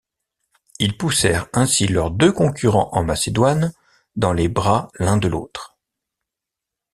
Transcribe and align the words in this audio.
Ils 0.79 0.97
poussèrent 0.97 1.45
ainsi 1.53 1.85
leurs 1.87 2.09
deux 2.09 2.31
concurrents 2.31 2.89
en 2.93 3.03
Macédoine 3.03 3.71
dans 4.15 4.33
les 4.33 4.49
bras 4.49 4.89
l'un 4.97 5.17
de 5.17 5.27
l'autre. 5.27 5.77